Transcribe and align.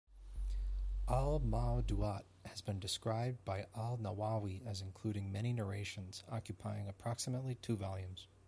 "Al-Mawdu'at" 1.07 2.23
has 2.45 2.59
been 2.59 2.79
described 2.79 3.45
by 3.45 3.67
Al-Nawawi 3.75 4.65
as 4.65 4.81
including 4.81 5.31
many 5.31 5.53
narrations, 5.53 6.23
occupying 6.27 6.87
approximately 6.87 7.53
two 7.53 7.77
volumes. 7.77 8.25